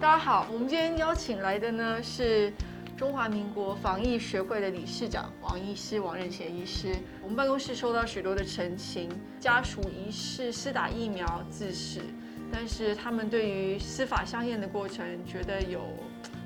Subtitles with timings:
[0.00, 2.52] 大家好，我们今天邀请来的呢是
[2.96, 6.94] 中华民国防疫学会的理事长王医师王仁贤医师。
[7.20, 12.00] 我们办公室收到许多的陈情，家属疑似施打疫苗自死，
[12.52, 15.80] 但是他们对于司法相验的过程觉得有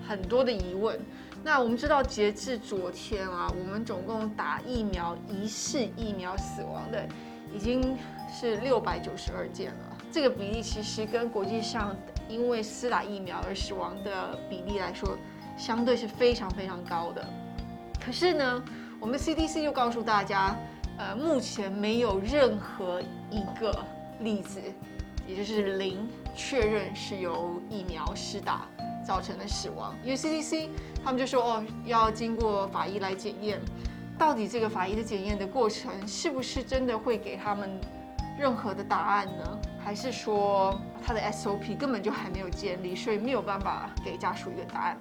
[0.08, 0.98] 很多的疑问。
[1.44, 7.06] 那我们知道，截至昨天啊，我们总共打疫苗疑似疫苗死亡的
[7.54, 7.98] 已经
[8.32, 9.98] 是六百九十二件了。
[10.10, 11.94] 这个比例其实跟国际上
[12.32, 15.18] 因为施打疫苗而死亡的比例来说，
[15.58, 17.22] 相对是非常非常高的。
[18.02, 18.64] 可是呢，
[18.98, 20.56] 我们 CDC 又告诉大家，
[20.96, 23.84] 呃，目前没有任何一个
[24.20, 24.58] 例子，
[25.26, 28.66] 也就是零确认是由疫苗施打
[29.04, 29.94] 造成的死亡。
[30.02, 30.70] 因为 CDC
[31.04, 33.60] 他们就说，哦，要经过法医来检验，
[34.18, 37.70] 到底这个法医的检验的过程是不是真的会给他们
[38.38, 39.58] 任何的答案呢？
[39.84, 44.96] 还是说他的 SOP 根本就还没有建立，所以没有办法给家属一个答案。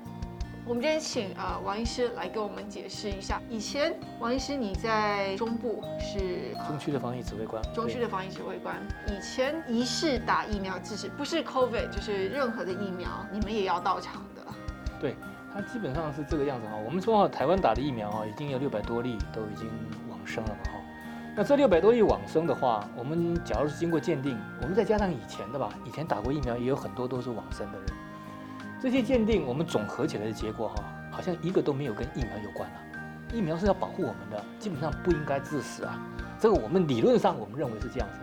[0.63, 3.41] 我们今天请呃王医师来跟我们解释一下。
[3.49, 8.75] 以前王医师你在中部是中区的防疫指挥官，中区的防疫指挥官。
[9.07, 14.41] 以前疑似打疫苗即使，不是 COVID 就是任何的疫苗，你们也要到场的。
[14.99, 15.15] 对，
[15.51, 16.75] 它基本上是这个样子哈。
[16.77, 19.67] 我们说台湾打的疫苗啊，已经有六百多例都已经
[20.09, 20.80] 往生了嘛哈。
[21.33, 27.87] 那这六百多亿往生的话，我们假如是经过鉴定，我们再加上以前的吧，以前打过疫苗也有很多都是往生的人，
[28.81, 32.75] 这些鉴定我们总合起来的结果哈，好像一个都没有跟疫苗有关了。
[33.33, 35.97] 疫苗是要保护我们的，基本上不应该致死啊。
[36.37, 38.19] 这个我们理论上我们认为是这样子，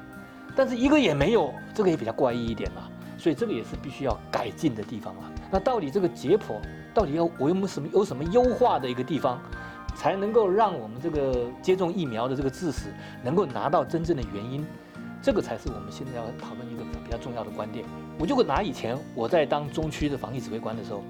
[0.54, 2.90] 但是一个也没有，这个也比较怪异一点了。
[3.16, 5.22] 所以这个也是必须要改进的地方了。
[5.50, 6.60] 那到底这个解剖
[6.94, 9.40] 到底要我有没有什么有什么优化的一个地方？
[9.98, 12.88] 才能够让我们这个接种疫苗的这个致死
[13.20, 14.64] 能够拿到真正的原因，
[15.20, 17.84] 这个才是我们现在要讨论一个比较重要的观点。
[18.16, 21.02] 我就会拿以前我在当中区的防疫指挥官的时候，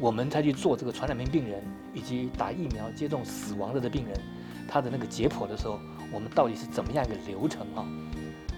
[0.00, 1.62] 我们再去做这个传染病病人
[1.92, 4.18] 以及打疫苗接种死亡了的病人，
[4.66, 5.78] 他的那个解剖的时候，
[6.12, 7.86] 我们到底是怎么样一个流程啊？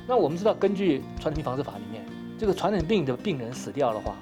[0.08, 2.02] 那我们知道，根据传染病防治法里面，
[2.38, 4.16] 这个传染病的病人死掉的话，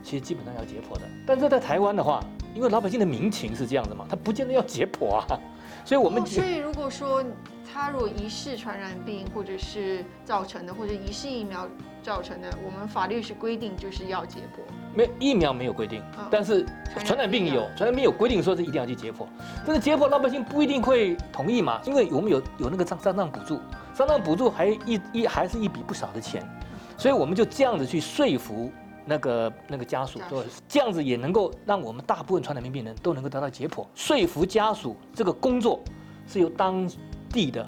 [0.00, 1.02] 其实基本上要解剖的。
[1.26, 2.22] 但是在台湾的话，
[2.54, 5.24] 因为老百姓的民情是这样的嘛，他不见得要解剖啊，
[5.84, 7.24] 所以我们所以如果说
[7.72, 11.66] 他如果疑似传染病或者是造成的，或者疑似疫苗
[12.02, 14.60] 造成的，我们法律是规定就是要解剖。
[14.94, 16.66] 没疫苗没有规定，但是
[17.02, 19.26] 传染病有，传染病有规定说是一定要去解剖，
[19.66, 23.58] 但是解剖老百姓不一定会同意嘛，因为我们有有那个丧丧葬补助，
[23.94, 26.46] 丧葬补助还一一还是一笔不少的钱，
[26.98, 28.70] 所以我们就这样子去说服。
[29.04, 33.84] 那个那个家属，对，这样子也能够让我们大部分传染病病人都能够得到解剖。
[33.94, 35.80] 说服家属这个工作
[36.26, 36.88] 是由当
[37.30, 37.66] 地的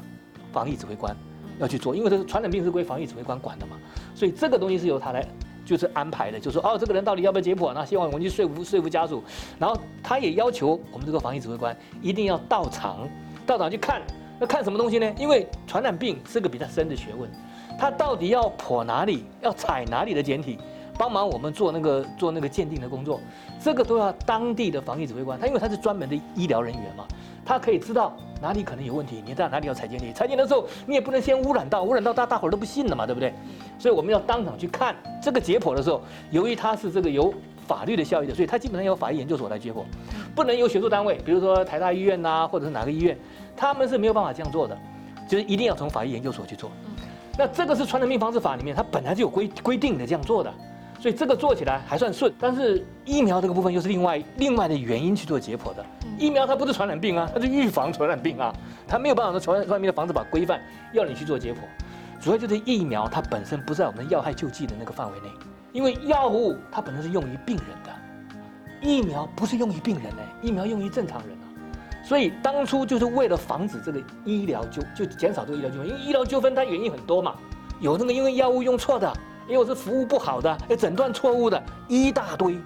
[0.53, 1.17] 防疫指挥官
[1.59, 3.77] 要去做，因为这个传染病是归防疫指挥官管的嘛，
[4.15, 5.27] 所以这个东西是由他来
[5.65, 7.73] 就是安排的，就说哦，这个人到底要不要解剖？
[7.73, 9.23] 那希望我们去说服说服家属，
[9.59, 13.09] 然后他也要求我们这个防疫指挥官一定要到场，
[13.47, 14.03] 到场去看，
[14.41, 15.15] 要看什么东西呢？
[15.19, 17.31] 因为传染病是个比较深的学问，
[17.79, 20.59] 他到底要剖哪里，要采哪里的检体？
[20.97, 23.21] 帮忙我们做那个做那个鉴定的工作，
[23.61, 27.05] 这个都要当地的防疫指挥官，他因为他是专门的医疗人员嘛，
[27.45, 33.35] 他可以知道哪里可能有问题，你在哪里要采检你，采检的时候你也不能先污染到，污染到大大伙儿都不信了嘛，对不对？
[33.79, 36.01] 所以我们要当场去看这个解剖的时候，
[36.31, 37.33] 由于它是这个有
[37.67, 39.83] 法律的效益的，所以它基本上由法医研究所来解剖，
[40.35, 43.19] 不能由学术单位，比如说台大医院呐，或者是哪个医院，
[43.57, 44.79] 他们是没有办法这样做的，
[45.29, 46.71] 就是一定要从法医研究所去做。
[47.37, 50.55] 那这个是传染病防治法里面它本来就有规规定的这样做的。
[51.05, 55.85] 所以这个做起来还算顺，但是疫苗这个部分又是另外另外的原因去做解剖的。
[56.19, 58.51] 疫苗它不是传染病啊，它是预防传染病啊，
[58.89, 60.59] 它没有办法说传染传染病的防治法规范
[60.95, 61.57] 要你去做解剖。
[62.23, 65.29] 主要就是疫苗它本身不在我们要害救济的那个范围内，
[65.73, 67.93] 因为药物它本身是用于病人的，
[68.81, 71.45] 疫苗不是用于病人的，疫苗用于正常人啊。
[72.03, 77.35] 所以当初就是为了防止这个医疗纠就减少这个医疗纠纷，因为医疗纠纷它原因很多嘛，
[77.79, 79.13] 有那个因为药物用错的。
[79.49, 82.59] 因为是服务不好的，哎，诊断错误的一大堆，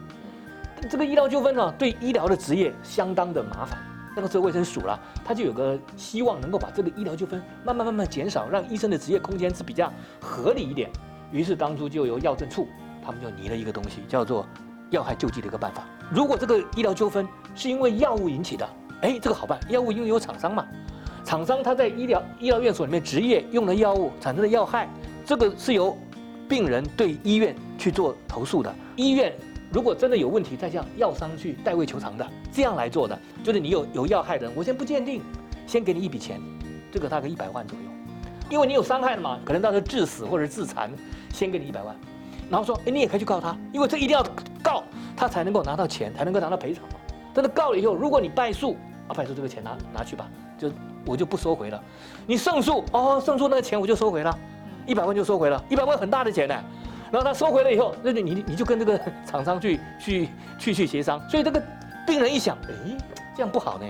[0.89, 3.79] 这个医疗纠纷呢，对医疗的职业相当的麻烦。
[4.17, 10.91] 那个时候卫生署了，他就有个希望能够把这个医疗纠纷慢慢慢慢减少，让医生的职业空间是比较合理一点。
[11.31, 12.67] 于是当初就由药政处，
[13.05, 14.45] 他们就拟了一个东西，叫做
[14.91, 15.85] 药害救济的一个办法。
[16.11, 18.69] 如果这个医疗纠纷是因为药物引起的，
[19.03, 20.67] 哎，这个好办，药物因为有厂商嘛，
[21.23, 24.89] 厂商他在医疗医疗院所里面执业用的药物产生的药害，
[25.25, 25.97] 这个是由
[26.49, 29.33] 病人对医院去做投诉的，医院
[29.71, 35.21] 如果真的有问题，再向药商去代位求偿的，这样来做的，就是你有有要害人，我先不鉴定，
[35.67, 36.41] 先给你一笔钱，
[36.91, 37.85] 这个大概一百万左右，
[38.49, 40.91] 因为你有伤害了嘛，可能到时候致死或者致残，
[41.33, 41.95] 先给你一百万，
[42.49, 44.25] 然后说，哎，你也可以去告他，因为这一定要
[44.63, 44.83] 告，
[45.15, 46.95] 他才能够拿到钱，才能够拿到赔偿嘛。
[47.35, 48.75] 但是告了以后，如果你败诉，
[49.07, 50.73] 啊，败诉这个钱拿拿去吧，就
[51.05, 51.81] 我就不收回了。
[52.27, 54.39] 你胜诉，哦，胜诉那个钱我就收回了，
[54.89, 56.55] 一百万就收回了，一百万很大的钱呢。
[57.11, 61.21] 然后他收回了以后，那就你你就跟这个厂商去去去去协商。
[61.29, 61.63] 所以这个
[62.07, 62.97] 病人一想，哎，
[63.37, 63.87] 这样不好呢。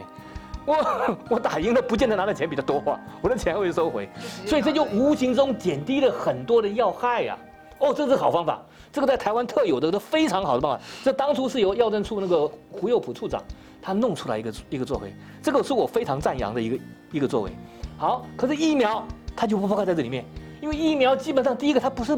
[0.67, 4.09] 我我打赢了，不见得拿的钱比较多啊，我的钱会收回。
[4.45, 7.39] 所以这就无形中减低了很多的要害呀。
[7.79, 8.61] 哦，这是好方法，
[8.93, 10.85] 这个在台湾特有的，都非常好的办法。
[11.03, 13.43] 这当初是由药政处那个胡佑普处长
[13.81, 16.79] 他弄出来一个一个作为，这个是我非常赞扬的一个
[17.13, 17.53] 一个作为。
[17.97, 19.03] 好，可是疫苗
[19.35, 20.25] 它就不包括在这里面，
[20.61, 22.17] 因为疫苗基本上第一个它不是。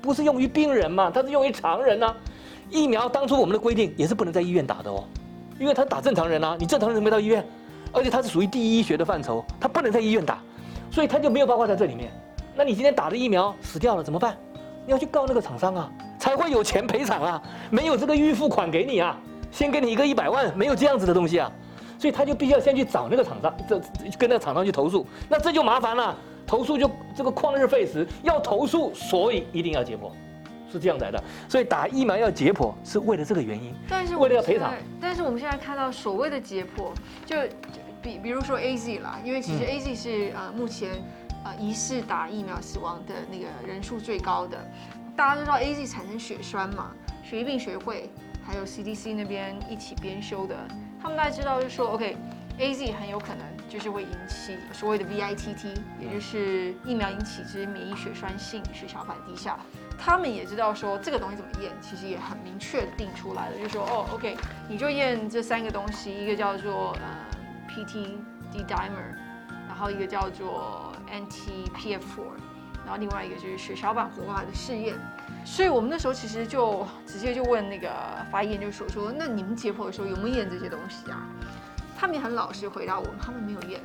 [0.00, 1.10] 不是用于病人嘛？
[1.12, 2.14] 它是用于常人呐。
[2.70, 5.02] 疫苗当初我们的规定也是不能在医院打的哦，
[5.58, 7.44] 因为他打正常人啊，你正常人没到医院，
[7.92, 10.38] 而且它是属于第一医学的范畴，它不能在医院打，
[10.88, 12.12] 所以它就没有包括在这里面。
[12.54, 14.36] 那你今天打的疫苗死掉了怎么办？
[14.86, 19.18] 你要去告那个厂商啊，才会有钱赔偿啊，没有这个预付款给你啊，
[19.50, 21.50] 先给你一个一百万，没有这样子的东西啊，
[21.98, 23.80] 所以他就必须要先去找那个厂商，这
[24.16, 26.16] 跟那个厂商去投诉，那这就麻烦了。
[26.48, 30.10] 投诉就这个旷日费时，要投诉，所以一定要解剖，
[30.72, 31.22] 是这样来的。
[31.46, 33.74] 所以打疫苗要解剖，是为了这个原因。
[33.86, 34.72] 但是为了要赔偿。
[34.98, 36.90] 但是我们现在看到所谓的解剖，
[37.26, 37.36] 就
[38.00, 40.92] 比比如说 A Z 啦，因为其实 A Z 是呃目前
[41.44, 44.56] 呃疑似打疫苗死亡的那个人数最高的。
[45.14, 46.92] 大家都知道 A Z 产生血栓嘛，
[47.22, 48.08] 血液病学会
[48.42, 50.56] 还有 C D C 那边一起编修的，
[51.02, 52.16] 他们大家知道就说 OK。
[52.60, 59.58] A Z 很有可能就是会引起所谓的 V I T T，也就是疫苗引起之免疫血栓性血小板低下。
[59.98, 64.36] 他们也知道说这个东西怎么验，其实也很明确定出来了，就说哦，OK，
[64.68, 67.26] 你就验这三个东西，一个叫做呃
[67.68, 68.18] P T
[68.52, 69.14] D dimer，
[69.66, 72.30] 然后一个叫做 Anti P F four，
[72.84, 74.94] 然后另外一个就是血小板活化的试验。
[75.44, 77.90] 所以我们那时候其实就直接就问那个
[78.30, 81.26] 法医研究所说，那你们解剖的时候有没有验这些东西啊？
[82.00, 83.80] 他们也很老实回答我们，他们没有验。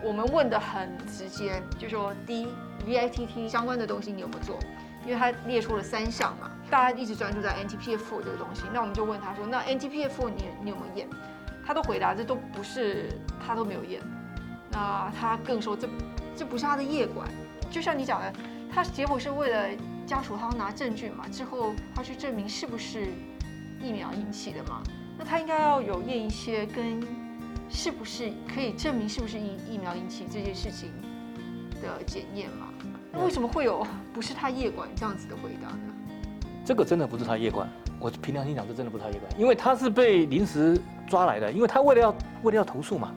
[0.00, 2.48] 我们问的很直接，就说第一
[2.86, 4.56] ，VITT 相关的东西你有没有做？
[5.04, 11.08] 因为他列出了三项嘛，大家一直专注在 NTPF 这个东西，那我们就问他说，那 NTPF 你你有没有验？
[11.66, 13.08] 他都回答这都不是，
[13.44, 14.00] 他都没有验。
[14.70, 15.88] 那他更说这
[16.36, 17.28] 这不是他的业管，
[17.68, 18.32] 就像你讲的，
[18.72, 19.68] 他结果是为了
[20.06, 23.08] 家属他要拿证据嘛，之后他去证明是不是
[23.82, 24.80] 疫苗引起的嘛，
[25.18, 27.02] 那他应该要有验一些跟。
[27.68, 30.90] 是不是可以证明是不是疫疫苗引起这件事情
[31.82, 32.68] 的检验嘛？
[33.12, 35.94] 那为什么会有不是他业管这样子的回答呢？
[36.64, 37.68] 这个真的不是他业管，
[37.98, 43.14] 我凭良心讲，这真的不是他业管，因为他是被临时抓来的，因为他为了要为了要投诉嘛，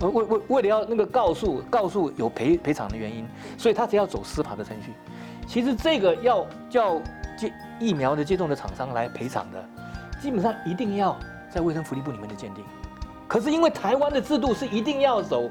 [0.00, 3.26] 呃为为为了要那个告诉告诉有赔赔偿的原因，
[3.58, 4.92] 所以他只要走司法的程序。
[5.46, 6.98] 其实这个要叫
[7.36, 9.62] 接疫苗的接种的厂商来赔偿的，
[10.22, 11.18] 基本上一定要
[11.50, 12.64] 在卫生福利部里面的鉴定。
[13.34, 15.50] 可是因为台湾的制度是一定要走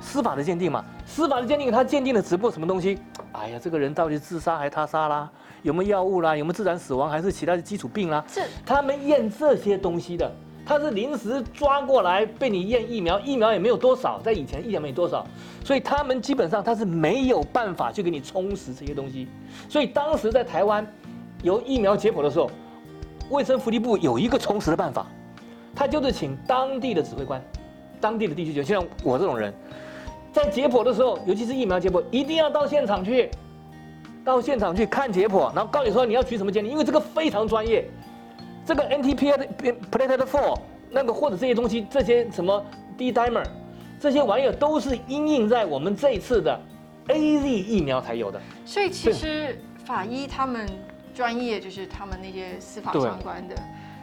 [0.00, 2.96] 司法的鉴定嘛，司法的鉴定他鉴定的只不过什么东西？
[3.32, 5.28] 哎呀，这个人到底自杀还是他杀啦？
[5.62, 6.36] 有没有药物啦？
[6.36, 8.24] 有没有自然死亡还是其他的基础病啦？
[8.28, 10.30] 是他们验这些东西的，
[10.64, 15.26] 他是临时抓过来被你验疫苗，疫苗也没有多少，在以前疫苗没多少，
[15.64, 19.26] 所以他们基本上他是没有办法去给你充实这些东西。
[19.68, 20.86] 所以当时在台湾
[21.42, 22.48] 有疫苗解剖的时候，
[23.28, 25.04] 卫生福利部有一个充实的办法。
[25.74, 27.42] 他就是请当地的指挥官，
[28.00, 29.52] 当地的地区就像我这种人，
[30.32, 33.30] 在解剖的时候，尤其是疫苗解剖，一定要到现场去，
[34.24, 37.88] 到现场去看解剖，然后告诉你说你要取什么鉴定，因为这个非常专业。
[38.66, 39.46] 这个 NTPA 的
[39.90, 40.58] Plated Four
[40.90, 42.64] 那个或者这些东西，这些什么
[42.96, 43.44] D Dimer，
[44.00, 46.58] 这些玩意儿都是应印在我们这一次的
[47.08, 48.40] AZ 疫苗才有的。
[48.64, 50.66] 所以其实法医他们
[51.12, 53.54] 专业就是他们那些司法相关的。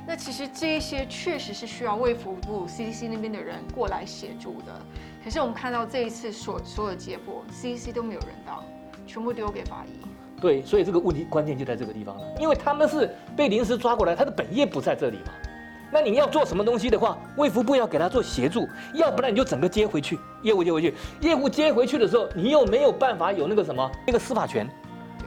[0.07, 4.73] 那其实这一些确实是需要卫福部 CDC 那边的人过来协助的，
[5.23, 8.63] 可是我们看到这一次所所有的结果，CDC 都没有人到，
[9.05, 10.05] 全部丢给法医。
[10.41, 15.31] 对，所以这个问题关键就在这个地方了，因为他们是被临时抓过来，他的本业不在这里嘛。
[15.93, 24.67] 那你要做什么东西的话，卫福部要给他做协助，要不然你就整个接回去，业务接回去，业务接回去的时候，你又没有办法有那个什么那个司法权。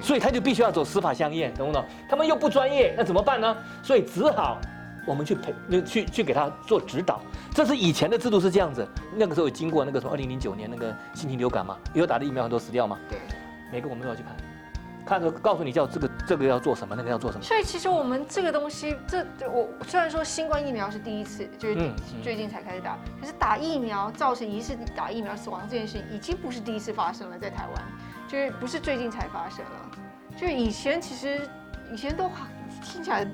[0.00, 1.84] 所以他就必须要走司法相验，懂不懂？
[2.08, 3.56] 他们又不专业，那怎么办呢？
[3.82, 4.60] 所以只好
[5.06, 7.20] 我们去陪，那去去给他做指导。
[7.54, 12.98] 这是以前的制度是这样子，那个时候经过那个什么二零零九年那个新型流感嘛，有打的疫苗很多死掉嘛。
[13.08, 13.18] 对，
[13.72, 14.36] 每个我们都要去看，
[15.06, 17.44] 看着告诉你叫这个这个要做什么，那个要做什么。
[17.44, 27.84] 所以其实我们这个东西，这我虽然说新冠疫苗是第一次，就是最近才开始打，可是打疫苗造成疑似打疫苗死亡这件事情，已经不是第一次发生了，在台湾。
[28.34, 29.90] 就是不是最近才发生了，
[30.36, 31.48] 就是以前其实
[31.92, 32.28] 以前都
[32.82, 33.24] 听起来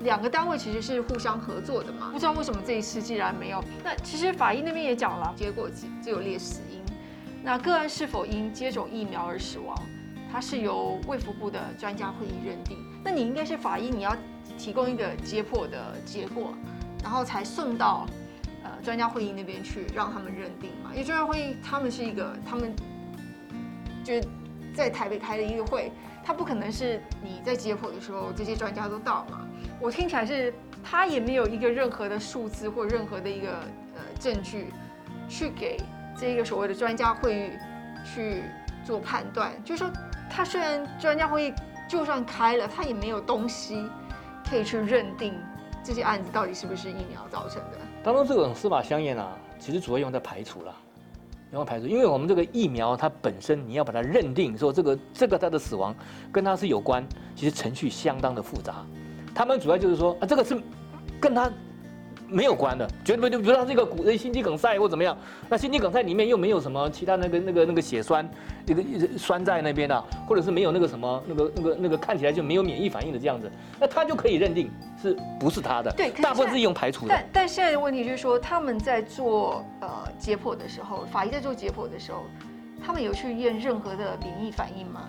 [0.00, 3.64] 两个单位其实是互相合作的嘛，不知道为什么这一次既然没有。
[3.82, 6.82] 那其实法医那边也讲了，结果只只有列死因。
[7.42, 9.74] 那个案是否因接种疫苗而死亡，
[10.30, 12.76] 它是由卫福部的专家会议认定。
[13.02, 14.14] 那你应该是法医，你要
[14.58, 16.52] 提供一个解剖的结果，
[17.02, 18.06] 然后才送到
[18.62, 20.90] 呃专家会议那边去让他们认定嘛。
[20.92, 22.74] 因为专家会议他们是一个，他们
[24.04, 24.14] 就
[24.74, 25.90] 在台北开的一个会。
[26.26, 29.46] 他不可能是你在解剖的时候，这些专家都到嘛？
[29.78, 33.48] 我听起来是他也没有一个任何的数字或任何的一个
[33.94, 34.72] 呃证据，
[35.28, 35.78] 去给
[36.16, 37.50] 这个所谓的专家会议
[38.06, 38.42] 去
[38.86, 39.52] 做判断。
[39.64, 39.92] 就是说，
[40.30, 41.54] 他虽然专家会议
[41.86, 43.86] 就算开了，他也没有东西
[44.48, 45.34] 可以去认定
[45.82, 47.76] 这些案子到底是不是疫苗造成的。
[48.02, 50.74] 当中这种司法香验啊，其实主要用在排除了。
[51.58, 55.94] 要排除，因为我们这个疫苗它本身，你要把它认定说这个这个它的死亡
[56.32, 58.84] 跟它是有关，其实程序相当的复杂。
[59.34, 60.60] 他们主要就是说啊，这个是
[61.20, 61.50] 跟它
[62.28, 65.16] 没有关的，绝对不比如它是一个骨心肌梗塞或怎么样，
[65.48, 68.28] 那心肌梗塞里面又没有什么其他那个那个那个血栓，
[68.66, 68.82] 那个
[69.18, 74.70] 栓在那边的，或者是没有那个什么那个那个那个看起来就没有免疫反应的这样子，那他就可以认定。
[75.02, 75.92] 是不是他的？
[75.92, 77.14] 对，大部分是用排除的。
[77.14, 79.88] 但但现在的问题就是说，他们在做呃
[80.18, 82.22] 解剖的时候，法医在做解剖的时候，
[82.82, 85.02] 他们有去验任何的免疫反应吗？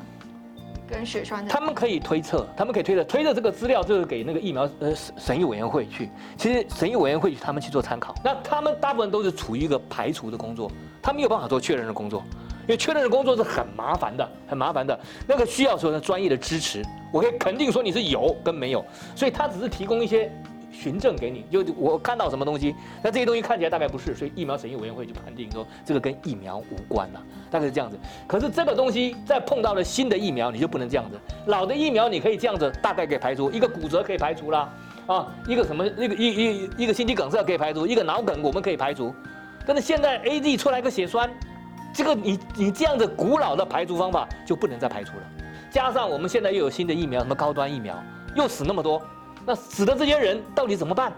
[0.87, 1.51] 跟血栓的？
[1.51, 6.09] 他们可以推测，他们可以推测，推测这个资料就是给那个疫苗呃审审议委员会去。
[6.37, 12.23] 其实审议委员会他们去做参考，那他们大部分都是处于一个排除的工作，他没有办法做确认的工作。
[12.67, 16.83] 因为确认的工作是很麻烦的，很麻烦的，那个需要说呢专业的支持。
[17.13, 18.83] 我可以肯定说你是有跟没有，
[19.15, 20.31] 所以他只是提供一些
[20.75, 27.97] 循证给你，就我看到什么东西，那这些东西看起来大概不是，所以疫苗审议委员会就判定说这个跟疫苗无关了，大概是这样子。
[28.27, 31.19] 可是这个东西再碰到了新的疫苗，你就不能这样子。
[31.47, 34.73] 老的疫苗你可以这样子大概给排除，一个骨折可以排除啦，
[35.07, 39.13] 啊，一个什么一个一一一个心肌梗塞可以排除，一个脑梗我们可以排除，
[39.65, 41.29] 但是现在 A D 出来个血栓。
[41.93, 45.23] 这个你你这样子古老的排除方法就不能再排除了，
[45.71, 47.97] 加上我们现在又有新的疫苗，什么高端疫苗，
[48.35, 49.01] 又死那么多，
[49.45, 51.13] 那死的这些人到底怎么办？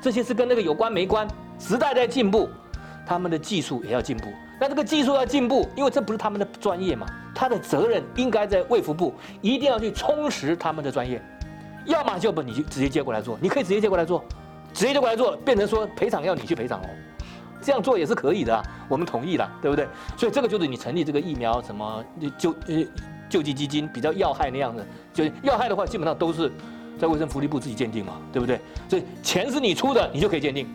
[0.00, 1.26] 这些是跟那个有关没关？
[1.58, 2.48] 时代在进步，
[3.06, 4.26] 他们的技术也要进步。
[4.60, 11.20] 那这个技术要进步，因为这不是他们的专业嘛，他的责任应该在卫福部，一定要去充实他们的专业。
[11.84, 14.24] 要么就不你就直接接过来做，你可以直接接过来做，
[14.72, 16.88] 直接接过来做，变成说赔偿要你去赔偿哦。
[17.62, 19.86] 这样做也是可以的，我们同意了，对不对？
[20.16, 22.04] 所以这个就是你成立这个疫苗什么
[22.38, 22.84] 救呃
[23.28, 26.50] 救济基金，比较要害那样的，就要害的话，基本上都是
[26.98, 28.60] 在卫生福利部自己鉴定嘛，对不对？
[28.88, 30.66] 所以钱是你出的，你就可以鉴定；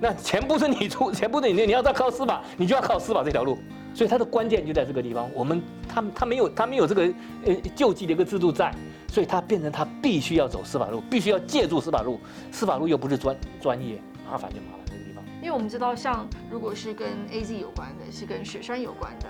[0.00, 3.58] 那钱不是你出，钱不是你，你要再靠司法，你就要靠司法这条路。
[3.94, 7.02] 所以它的关键就在这个地方，我们他他没有他没有这个
[7.44, 8.74] 呃救济的一个制度在，
[9.08, 12.18] 所以他变成他必须要走司法路，必须要借助司法路，
[12.50, 14.00] 司法路又不是专专业，
[14.30, 15.22] 麻烦就麻烦这个地方。
[15.42, 19.26] 因为我们知道，像如果是跟 A Z 有关的，是跟雪山有关的，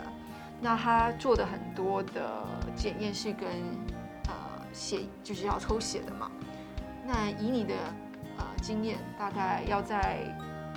[0.60, 2.46] 那他做的很多的
[2.76, 3.48] 检验是跟
[4.72, 6.30] 血，就是要抽血的嘛。
[7.06, 7.74] 那以你的
[8.38, 10.18] 呃经验，大概要在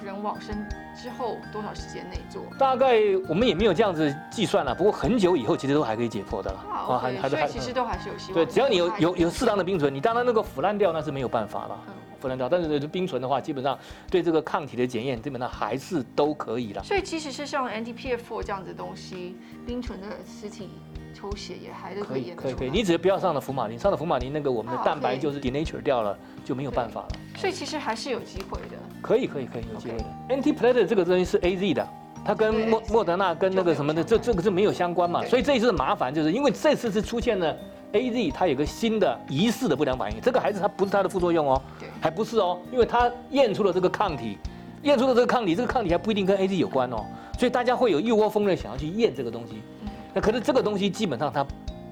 [0.04, 0.56] 人往生
[0.96, 2.42] 之后多少时间内做？
[2.58, 2.98] 大概
[3.30, 6.60] 我们也没有这样子计算了，不过很久以后其实都还可以解剖的了。
[6.60, 8.34] 啊，还所以其实都还是有希望。
[8.34, 11.80] 对，只要你有有有适当的冰存，你当然那个腐烂掉那是没有办法了。
[12.18, 13.78] 不能掉，但是冰存的话，基本上
[14.10, 16.82] 对这个抗体的检验，基本上还是都可以的。
[16.82, 19.38] 所以即使是像 NTPF4 这样子的东西，
[19.68, 20.72] 冰存的尸体
[21.16, 22.34] 抽血也还是可以。
[22.36, 27.08] 可以可以，你只要不要上了福马林，上了福马林那个我们的蛋白就是 denature 掉了，就没有办法了。
[27.38, 28.78] 所以其实还是有机会的。
[29.02, 30.06] 可以可以可以有机会的。
[30.30, 31.88] antiplata 这个东西是 AZ 的，
[32.26, 35.24] 它跟莫莫德纳跟那个什么的，这这个是没有相关嘛。
[35.26, 37.56] 所以这一次麻烦就是因为这次是出现了。
[37.92, 41.62] A Z 它有个新的疑似的不良反应，这个孩子他不是他的副作用哦，
[42.02, 44.38] 还不是哦，因为他验出了这个抗体，
[44.82, 47.06] 验出了这个抗体，这个抗体还不一定跟 A Z 有关哦，
[47.40, 49.62] 所以大家会有一窝蜂的想要去验这个东西，
[50.16, 51.46] 那可是这个东西基本上它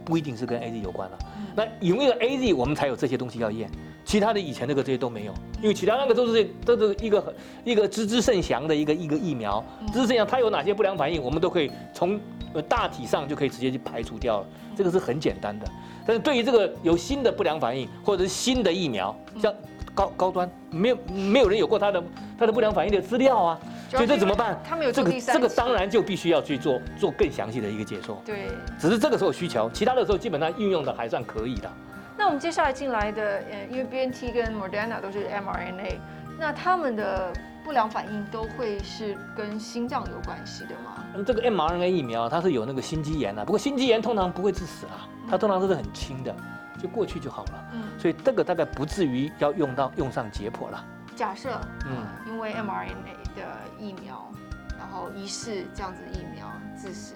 [0.06, 1.20] 不一定是跟 A Z 有关了，
[1.56, 3.70] 那因为 A Z 我们才有这些东西要验，
[4.06, 9.64] 其他的以前那个这些都没有，因为其他那个都是都是一个一个知之甚详的一个一个疫苗，
[9.94, 12.20] 知之甚详，它有哪些不良反应，我们都可以从
[12.54, 15.66] 呃大体上就可以直接去排除掉了，这个是很简单的。
[16.06, 19.54] 但是对于这个有新的不良反应，或者是新的疫苗，像
[19.94, 22.04] 高高端，没有没有人有过他的
[22.38, 23.60] 他的不良反应的资料啊，
[23.90, 24.60] 所以这怎么办？
[24.68, 28.22] 他们有这个这个当然就必须要去做做更详细的一个解说。
[28.26, 28.48] 对，
[28.80, 31.70] 只是这个时候需求，其他的时候基本上运用的还算可以的。
[32.18, 36.00] 那我们接下来进来的，呃，因为 B N T 跟 Moderna 都是 m R N A，
[36.40, 37.34] 那他们的
[37.64, 41.04] 不良反应都会是跟心脏有关系的吗？
[41.16, 45.08] 嗯，这个 m R N A 疫苗它是有那个心肌炎的，不过心肌炎通常不会致死啊。
[45.30, 46.36] 它通常都是很轻的，
[46.82, 47.70] 就过去就好了。
[47.74, 50.84] 嗯，所以这个大概不至于要用到用上解剖了。
[51.16, 53.44] 假设，嗯，因为 mRNA 的
[53.80, 54.32] 疫苗，
[54.80, 57.14] 然后疑似这样子疫苗致死，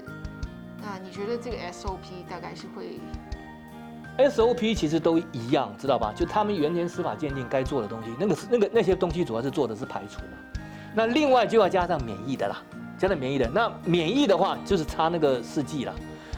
[0.80, 3.00] 那你觉得这个 SOP 大概是会
[4.18, 6.14] ？SOP 其实都一样，知道吧？
[6.16, 10.38] 就他们原先司法鉴定该做的东西，那个是那个那些东西主要是做的是排除嘛。
[10.94, 12.58] 那另外就要加上免疫的啦，
[12.98, 13.50] 加上免疫的。
[13.50, 15.94] 那免疫的话就是差那个试剂了。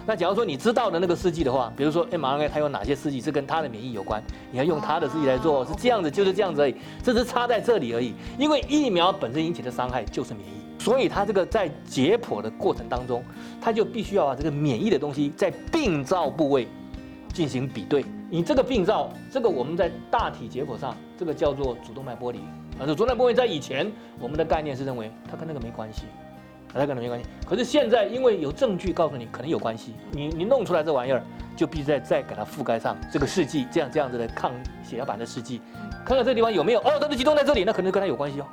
[0.09, 4.19] 那假如说你知道的那个试剂的话，比如说 mRNA 它有哪些试剂是跟它的免疫有关，
[4.51, 8.15] 你要用它的试剂来做，是这样子，就是这样子而已，这是差在这里而已。
[8.39, 13.23] 因为疫苗本身引起的伤害就是免疫，所以它这个在解剖的过程当中，
[13.61, 16.67] 它就必须要把这个免疫的东西在病灶部位
[17.31, 18.03] 进行比对。
[18.31, 22.39] 你这个病灶，这个我们在大体解剖上，这个叫做主动脉剥离。
[22.79, 26.05] 啊，主动脉剥离在以前我们的概念是认为它跟那个没关系。
[26.73, 31.23] 它可能没关系，可是现在因为有证据告诉你可能有关系，你你弄出来这玩意儿，
[31.55, 34.51] 就必须再再给它覆盖上这个试剂，这样这样子的抗
[34.83, 35.61] 血小板的试剂，
[36.05, 38.45] 看看这个地方有没有哦，它是集中在这里，那可能跟它有关系哦。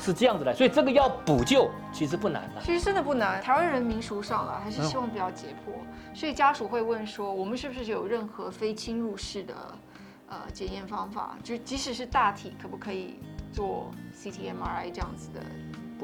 [0.00, 2.60] 是这样子的，所以这个要补救其实不难的。
[2.60, 5.72] 其实真的不难，台湾人民书上了，还是希望不要解剖，
[6.18, 9.54] 所以家属会问说，我们是不是有任何非侵入式的
[10.28, 11.38] 呃检验方法？
[11.44, 13.20] 就即使是大体，可不可以
[13.52, 15.40] 做 CT、MRI 这样子的？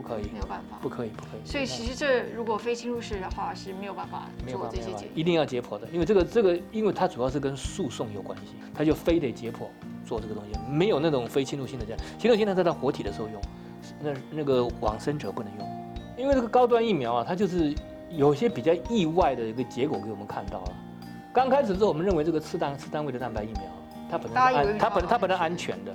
[0.00, 1.47] 不可以，没有办法，不可以，不可以。
[1.47, 9.66] 所以其实这如果非侵入式的话是没有办法做这些解，一定要解剖的，因为这个这个，因为它主要是跟诉讼有关系，它就非得解剖
[10.07, 12.00] 做这个东西，没有那种非侵入性的这样。
[12.19, 13.42] 侵入性的在它活体的时候用，
[14.00, 15.69] 那那个往生者不能用，
[16.16, 17.75] 因为这个高端疫苗啊，它就是
[18.11, 20.73] 有些比较意外的一个结果给我们看到了。
[21.35, 23.62] 刚开始时候我们认为这个次单次单位的蛋白疫苗，
[24.11, 25.95] 它本身安，它本它本来安全的。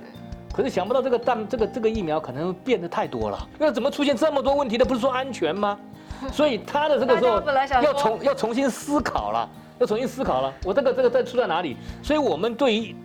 [0.56, 4.84] 可是想不到这个蛋这个这个疫苗可能变得太多了，那怎么出现这么多问题的？
[4.86, 5.78] 不是说安全吗？
[6.32, 7.42] 所以他的这个时候
[7.82, 9.46] 要重要重新思考了，
[9.78, 10.50] 要重新思考了。
[10.64, 11.76] 我这个这个在出在哪里？
[12.02, 12.96] 所以我们对于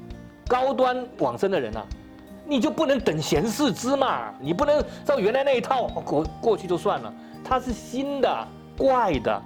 [0.48, 1.86] 高端往生的人啊，
[2.46, 7.14] 你就不能等闲视之嘛，你不能照原来那一套过过去就算了。
[7.44, 8.48] 它是新的、
[8.78, 9.42] 怪的、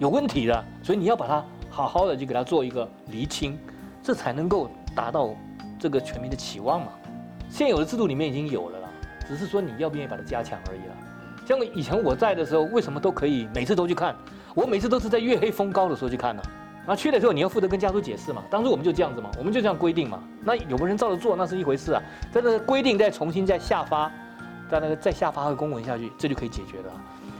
[0.00, 3.56] 有问题的，所以你要把它好好的去给它做一个厘清，
[4.02, 5.30] 这才能够达到
[5.78, 6.88] 这个全民的期望嘛。
[7.56, 8.88] 现有的制度里面已经有了啦，
[9.26, 10.94] 只是说你要不愿意把它加强而已啦。
[11.46, 14.14] 像以前我在的时候，为什么都可以每次都去看？
[14.54, 16.42] 我每次都是在月黑风高的时候去看呢。
[16.80, 18.42] 然后去的时候你要负责跟家属解释嘛。
[18.50, 20.22] 当初我们就这样子嘛，我们就这样规定嘛。
[20.44, 22.02] 那有没人照着做，那是一回事啊。
[22.30, 24.12] 在那个规定再重新再下发，
[24.68, 26.92] 在那个再下发个公文下去，这就可以解决了。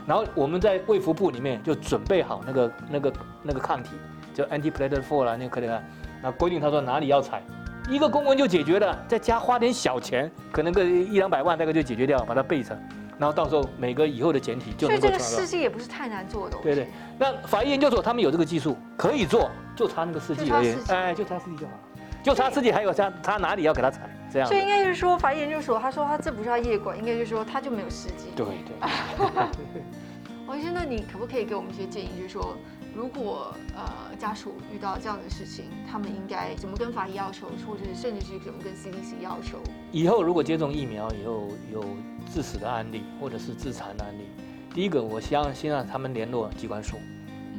[0.07, 3.91] 然后我们在卫福部里面就准备好那个那个那个抗体，
[4.33, 5.87] 就 anti-platelet four 啦，那个可以看。
[6.23, 7.43] 那规定他说哪里要采。
[7.87, 12.77] 一个公文就解决了，再加花点小钱，可能个一两百万，大概就解决掉，把它备着，
[13.17, 15.01] 然后到时候每个以后的简体就能够。
[15.01, 16.57] 所以这个试剂也不是太难做的。
[16.61, 20.75] 对对，那法医研究所他们有这个技术，可以做，就差那个试剂而已。
[20.89, 21.79] 哎，就差试剂就好了，
[22.21, 24.47] 就差试剂，还有他他哪里要给他采，这样。
[24.47, 28.31] 所以应该就是说，法医研究所他说他这不是他业管，应该就是说他就没有试剂。
[28.35, 28.75] 对对。
[30.45, 32.57] 王医生，那你可不可以给我们一些建议，就是说？
[32.97, 39.59] 如果呃家属遇到这样的事情，他们应该怎么跟法医要求，或者是甚至是怎么跟 CDC 要求？
[39.91, 41.85] 以后如果接种疫苗以后有
[42.33, 44.25] 致死的案例或者是致残的案例，
[44.73, 46.97] 第一个我希望先让他们联络机关署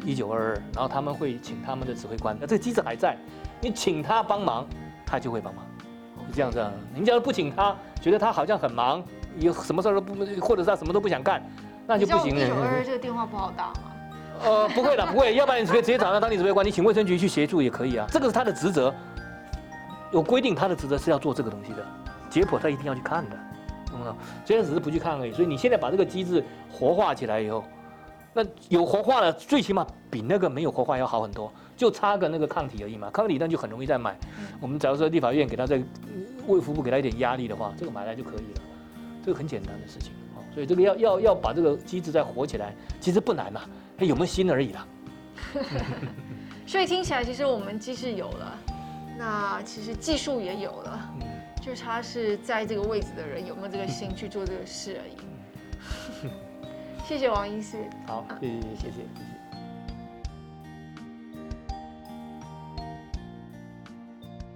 [0.05, 3.17] 一九二二，然后他们会请他们的指挥官，那这个机制还在，
[3.61, 4.67] 你请他帮忙，
[5.07, 5.65] 他就会帮忙，
[6.27, 6.69] 是这样子。
[6.93, 9.05] 您假如不请他，觉得他好像很忙，
[9.39, 11.41] 有什么事都不，或者是他什么都不想干，
[11.87, 12.45] 那就不行了。
[12.45, 13.93] 一九二二这个电话不好打吗？
[14.45, 18.07] 呃，不会的，不会，要不然你直接直接找他当地指挥官，你请卫生局去协助也可以啊。
[18.11, 18.95] 这个是他的职责，
[20.13, 21.85] 有规定他的职责是要做这个东西的，
[22.31, 23.37] 解剖他一定要去看的，
[23.91, 24.17] 懂不懂？
[24.45, 25.33] 虽然只是不去看而已。
[25.33, 27.65] 所以你现在把这个机制活化起来以后，
[28.33, 33.11] 那有活化了，最起码比那个没有活化要好很多，就差个那个抗体而已嘛。
[33.11, 34.17] 抗体那就很容易再买。
[34.61, 35.83] 我们假如说立法院给他在
[36.47, 38.63] 卫福部给他一点压力的话，这个买来就可以了，
[39.25, 40.13] 这个很简单的事情。
[40.59, 43.61] 所以这个要要要把这个机制再活起来，其实不难呐。
[44.01, 44.85] 有没有心而已啦，
[46.67, 48.59] 所以听起来其实我们机制有了，
[49.17, 51.15] 那其实技术也有了，
[51.63, 56.27] 就差是在这个位置的人有没有这个心去做这个事而已。
[57.07, 57.77] 谢谢王医师。
[58.05, 59.38] 好，谢谢谢谢谢谢。